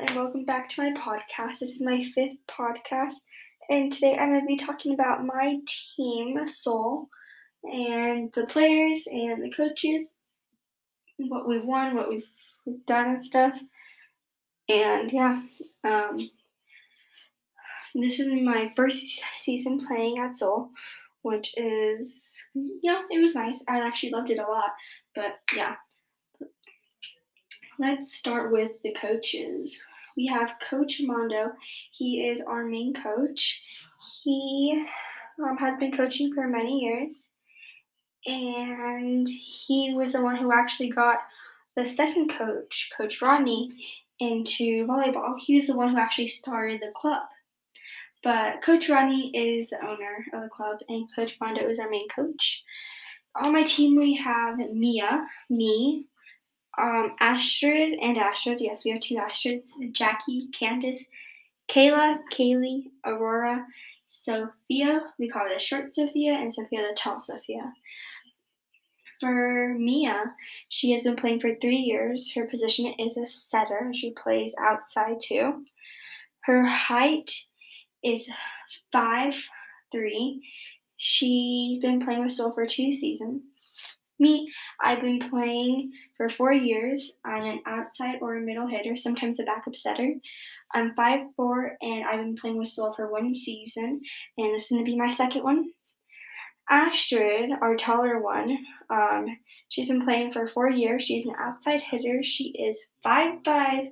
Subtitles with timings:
[0.00, 1.60] and welcome back to my podcast.
[1.60, 3.14] This is my fifth podcast,
[3.70, 5.56] and today I'm going to be talking about my
[5.96, 7.08] team, Soul,
[7.64, 10.10] and the players and the coaches,
[11.16, 12.28] what we've won, what we've
[12.86, 13.58] done, and stuff.
[14.68, 15.40] And yeah,
[15.82, 16.30] um,
[17.94, 20.68] this is my first season playing at Soul,
[21.22, 23.64] which is, yeah, it was nice.
[23.66, 24.72] I actually loved it a lot,
[25.14, 25.76] but yeah.
[27.78, 29.82] Let's start with the coaches.
[30.16, 31.52] We have Coach Mondo.
[31.92, 33.62] He is our main coach.
[34.22, 34.84] He
[35.42, 37.30] um, has been coaching for many years,
[38.26, 41.18] and he was the one who actually got
[41.76, 43.70] the second coach, Coach Rodney,
[44.18, 45.38] into volleyball.
[45.38, 47.22] He was the one who actually started the club.
[48.22, 52.08] But Coach Rodney is the owner of the club, and Coach Mondo is our main
[52.08, 52.64] coach.
[53.36, 56.06] On my team, we have Mia, me,
[56.78, 58.60] um, Astrid and Astrid.
[58.60, 59.72] Yes, we have two Astrids.
[59.92, 61.04] Jackie, Candace,
[61.68, 63.66] Kayla, Kaylee, Aurora,
[64.08, 65.00] Sophia.
[65.18, 67.72] We call her the short Sophia, and Sophia the tall Sophia.
[69.20, 70.34] For Mia,
[70.68, 72.32] she has been playing for three years.
[72.34, 73.90] Her position is a setter.
[73.94, 75.64] She plays outside too.
[76.40, 77.30] Her height
[78.04, 78.28] is
[78.92, 79.34] five
[79.90, 80.42] three.
[80.98, 83.42] She's been playing with Soul for two seasons.
[84.18, 84.50] Me,
[84.82, 87.12] I've been playing for four years.
[87.24, 90.14] I'm an outside or a middle hitter, sometimes a backup setter.
[90.74, 94.00] I'm five four, and I've been playing with Soul for one season,
[94.38, 95.70] and this is going to be my second one.
[96.68, 98.58] Astrid, our taller one,
[98.90, 99.26] um,
[99.68, 101.04] she's been playing for four years.
[101.04, 102.22] She's an outside hitter.
[102.22, 103.86] She is five five,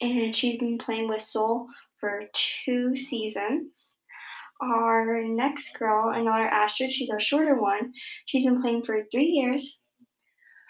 [0.00, 1.68] and she's been playing with Soul
[1.98, 3.91] for two seasons.
[4.62, 7.92] Our next girl, another Astrid, she's our shorter one.
[8.26, 9.80] She's been playing for three years.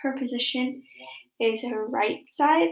[0.02, 0.82] Her position
[1.38, 2.70] is a right side,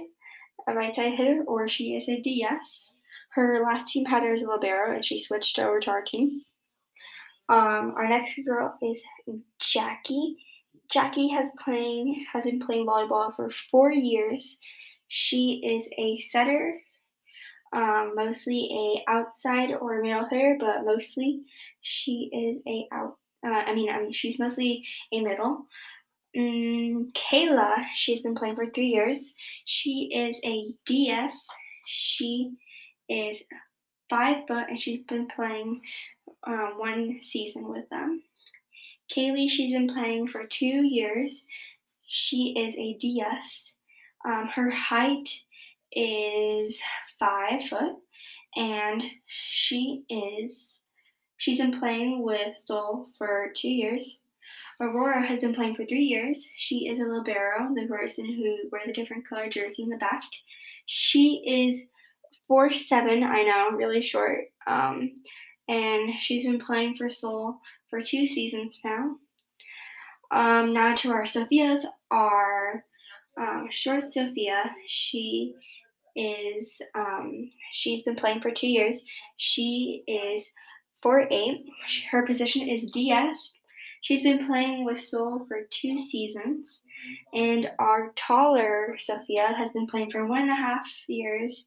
[0.67, 2.95] a right side hitter, or she is a DS.
[3.35, 6.41] Her last team had her as a libero, and she switched over to our team.
[7.51, 9.03] Um, our next girl is
[9.61, 10.37] Jackie.
[10.91, 14.59] Jackie has playing has been playing volleyball for four years.
[15.09, 16.81] She is a setter
[17.73, 18.69] um, mostly
[19.09, 21.43] a outside or middle hitter, but mostly
[21.81, 23.17] she is a out.
[23.47, 25.67] Uh, I mean, I mean, she's mostly a middle.
[26.37, 29.35] Mm, Kayla, she's been playing for three years.
[29.65, 31.47] She is a DS.
[31.87, 32.53] She
[33.09, 33.43] is
[34.09, 35.81] five foot, and she's been playing
[36.47, 38.23] um, one season with them.
[39.15, 41.45] Kaylee, she's been playing for two years.
[42.07, 43.75] She is a DS.
[44.25, 45.29] Um, her height
[45.93, 46.81] is
[47.19, 47.97] five foot,
[48.57, 50.79] and she is
[51.39, 54.21] she's been playing with Soul for two years.
[54.81, 56.49] Aurora has been playing for three years.
[56.57, 60.23] She is a libero, the person who wears a different color jersey in the back.
[60.87, 61.83] She is
[62.49, 64.47] four seven, I know, really short.
[64.67, 65.23] Um,
[65.69, 67.59] and she's been playing for Soul
[67.89, 69.17] for two seasons now.
[70.33, 72.85] Um, now to our Sophias, our
[73.39, 74.65] um, short Sophia.
[74.87, 75.55] She
[76.21, 79.01] is um, she's been playing for two years.
[79.37, 80.51] She is
[81.03, 81.67] four eight.
[82.11, 83.53] Her position is DS.
[84.03, 86.83] She's been playing with Soul for two seasons,
[87.35, 91.67] and our taller Sophia has been playing for one and a half years.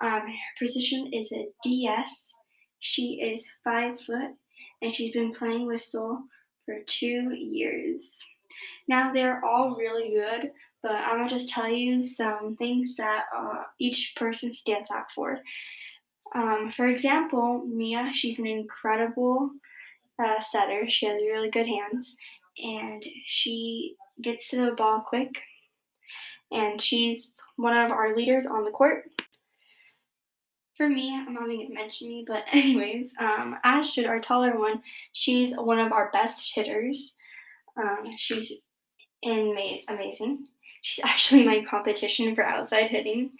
[0.00, 2.32] Um, her position is a DS.
[2.80, 4.30] She is five foot,
[4.82, 6.20] and she's been playing with Soul
[6.64, 8.22] for two years.
[8.86, 10.50] Now they're all really good,
[10.82, 15.40] but I'm gonna just tell you some things that uh, each person stands out for.
[16.34, 19.50] Um, for example, Mia, she's an incredible
[20.22, 20.88] uh, setter.
[20.88, 22.16] She has really good hands,
[22.58, 25.40] and she gets to the ball quick.
[26.50, 29.04] And she's one of our leaders on the court.
[30.76, 34.82] For me, I'm not even gonna mention me, but anyways, um, Astrid, our taller one,
[35.12, 37.14] she's one of our best hitters.
[37.76, 38.52] Um, she's
[39.22, 40.46] in amazing.
[40.82, 43.32] She's actually my competition for outside hitting.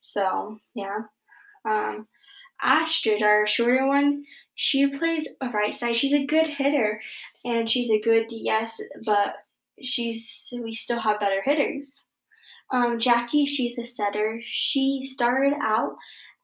[0.00, 1.00] So yeah.
[1.64, 2.06] Um,
[2.62, 4.24] Astrid, our shorter one,
[4.54, 5.96] she plays a right side.
[5.96, 7.00] She's a good hitter
[7.44, 9.36] and she's a good DS, but
[9.82, 12.04] she's we still have better hitters.
[12.70, 14.40] Um, Jackie, she's a setter.
[14.42, 15.96] She started out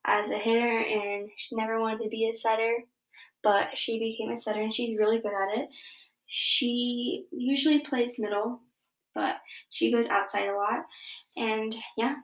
[0.04, 2.78] as a hitter and she never wanted to be a setter,
[3.42, 5.68] but she became a setter and she's really good at it.
[6.26, 8.60] She usually plays middle,
[9.20, 9.36] but
[9.68, 10.80] she goes outside a lot.
[11.36, 12.14] And yeah,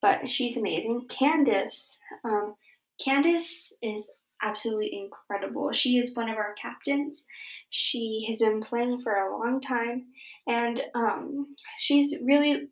[0.00, 1.06] but she's amazing.
[1.10, 2.54] Candace, um,
[2.98, 4.10] Candace is
[4.42, 5.70] absolutely incredible.
[5.72, 7.26] She is one of our captains.
[7.68, 10.06] She has been playing for a long time,
[10.46, 12.68] and um, she's really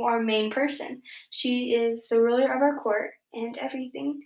[0.00, 1.02] our main person.
[1.30, 4.22] She is the ruler of our court and everything.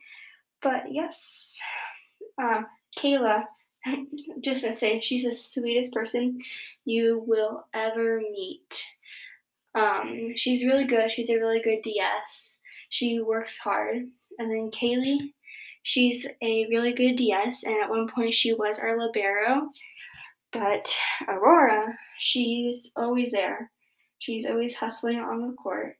[0.62, 1.58] But yes,
[2.40, 2.66] um,
[2.98, 3.44] Kayla,
[4.40, 6.38] just to say, she's the sweetest person
[6.84, 8.84] you will ever meet.
[9.74, 11.10] Um, she's really good.
[11.10, 12.58] She's a really good DS.
[12.88, 13.96] She works hard.
[14.38, 15.32] And then Kaylee,
[15.82, 19.68] she's a really good DS, and at one point she was our libero.
[20.52, 20.94] But
[21.26, 23.70] Aurora, she's always there.
[24.18, 25.96] She's always hustling on the court.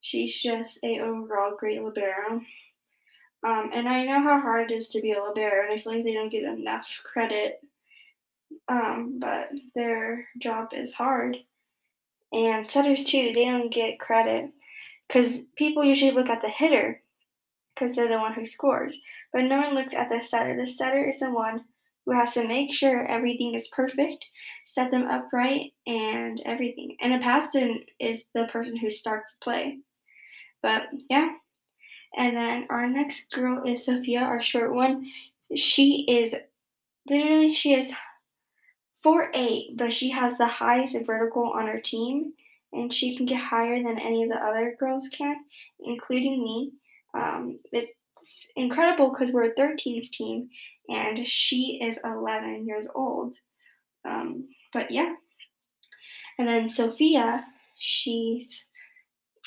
[0.00, 2.40] She's just a overall great libero.
[3.46, 5.94] Um, and I know how hard it is to be a libero, and I feel
[5.94, 7.60] like they don't get enough credit.
[8.68, 11.36] Um, but their job is hard.
[12.32, 14.50] And setters too, they don't get credit
[15.06, 17.02] because people usually look at the hitter
[17.74, 19.00] because they're the one who scores,
[19.32, 20.56] but no one looks at the setter.
[20.56, 21.64] The setter is the one
[22.04, 24.26] who has to make sure everything is perfect,
[24.66, 26.96] set them up right, and everything.
[27.00, 29.78] And the passer is the person who starts the play.
[30.62, 31.30] But yeah.
[32.16, 35.06] And then our next girl is Sophia, our short one.
[35.54, 36.34] She is
[37.08, 37.92] literally she is
[39.02, 42.32] four eight, but she has the highest vertical on her team,
[42.72, 45.36] and she can get higher than any of the other girls can,
[45.80, 46.72] including me.
[47.14, 47.92] Um, it's
[48.56, 50.50] incredible because we're a 13s team,
[50.88, 53.36] and she is 11 years old.
[54.04, 55.14] Um, but yeah.
[56.38, 57.44] And then Sophia,
[57.78, 58.66] she's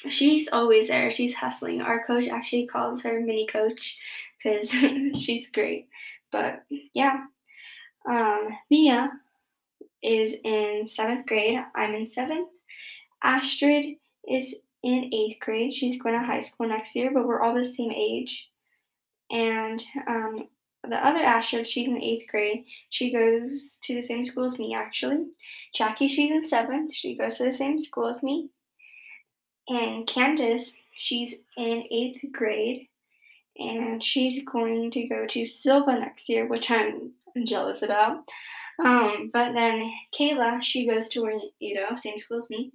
[0.10, 1.10] she's always there.
[1.12, 1.82] She's hustling.
[1.82, 3.98] Our coach actually calls her mini coach
[4.38, 4.70] because
[5.22, 5.88] she's great.
[6.32, 6.64] But
[6.94, 7.26] yeah.
[8.10, 9.10] Um, Mia
[10.02, 11.60] is in seventh grade.
[11.76, 12.50] I'm in seventh.
[13.24, 13.86] Astrid
[14.28, 15.74] is in eighth grade.
[15.74, 18.50] She's going to high school next year, but we're all the same age.
[19.32, 20.50] And um,
[20.88, 22.66] the other Astrid, she's in eighth grade.
[22.90, 25.26] She goes to the same school as me, actually.
[25.74, 26.94] Jackie, she's in seventh.
[26.94, 28.50] She goes to the same school as me.
[29.68, 32.88] And Candace, she's in eighth grade.
[33.58, 37.12] And she's going to go to Silva next year, which I'm
[37.44, 38.24] jealous about.
[38.84, 42.72] Um, but then Kayla, she goes to Orlando, same school as me,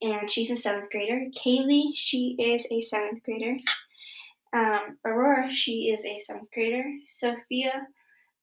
[0.00, 1.26] and she's a seventh grader.
[1.36, 3.56] Kaylee, she is a seventh grader.
[4.52, 6.84] Um, Aurora, she is a seventh grader.
[7.06, 7.86] Sophia,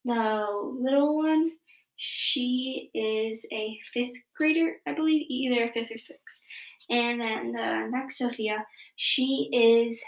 [0.03, 0.45] the
[0.79, 1.51] little one,
[1.95, 6.41] she is a fifth grader, I believe, either fifth or sixth.
[6.89, 10.01] And then the next Sophia, she is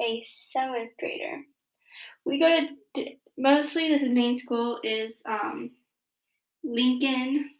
[0.00, 1.40] a seventh grader.
[2.24, 3.06] We go to
[3.38, 5.70] mostly this main school is um,
[6.62, 7.50] Lincoln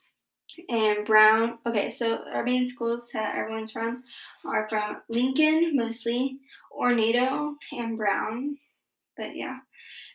[0.68, 1.58] and Brown.
[1.66, 4.04] Okay, so our main schools that everyone's from
[4.44, 6.38] are from Lincoln mostly,
[6.78, 8.58] Ornado, and Brown.
[9.22, 9.58] But yeah.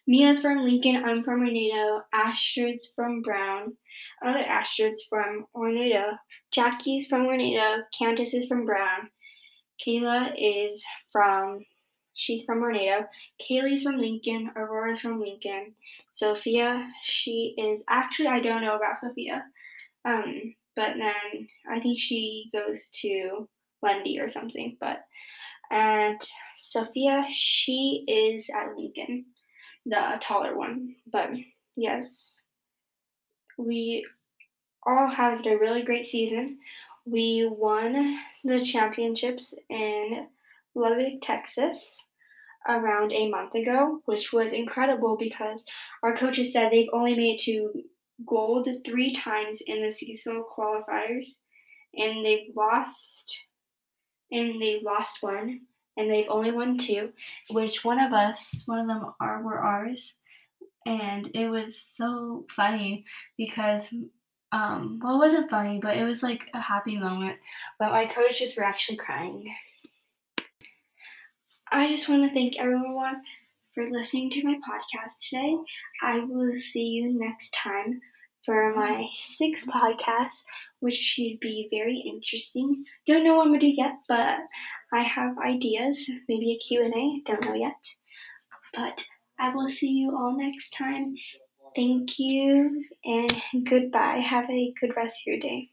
[0.06, 3.77] Mia's from Lincoln, I'm from Ornado, Astrid's from Brown,
[4.25, 6.18] other Astrid's from Ornado,
[6.51, 9.09] Jackie's from Ornado, Candace is from Brown,
[9.86, 11.63] Kayla is from
[12.13, 13.06] she's from Ornado,
[13.42, 15.74] Kaylee's from Lincoln, Aurora's from Lincoln,
[16.12, 19.44] Sophia, she is actually I don't know about Sophia.
[20.04, 23.48] Um, but then I think she goes to
[23.81, 25.04] Lundy or something, but
[25.72, 26.19] and
[26.58, 29.25] Sophia, she is at Lincoln,
[29.86, 30.96] the taller one.
[31.12, 31.31] But
[31.75, 32.36] yes,
[33.57, 34.06] we
[34.86, 36.59] all had a really great season.
[37.06, 40.28] We won the championships in
[40.76, 41.97] Lubbock, Texas
[42.68, 45.64] around a month ago, which was incredible because
[46.04, 47.71] our coaches said they've only made to
[48.26, 51.28] gold three times in the seasonal qualifiers
[51.95, 53.38] and they've lost
[54.31, 55.62] and they've lost one,
[55.98, 57.12] and they've only won two,
[57.50, 60.14] which one of us, one of them are were ours,
[60.86, 63.06] and it was so funny
[63.38, 63.94] because
[64.54, 67.38] um well it wasn't funny but it was like a happy moment.
[67.80, 69.54] But my coaches were actually crying.
[71.69, 73.22] I just want to thank everyone
[73.74, 75.57] for listening to my podcast today.
[76.02, 78.00] I will see you next time
[78.47, 80.45] for my sixth podcast,
[80.80, 82.85] which should be very interesting.
[83.06, 84.37] Don't know what I'm gonna do yet, but
[84.94, 86.09] I have ideas.
[86.30, 87.75] Maybe a Q&A, don't know yet.
[88.73, 89.06] But
[89.37, 91.16] I will see you all next time.
[91.75, 94.19] Thank you and goodbye.
[94.19, 95.71] Have a good rest of your day.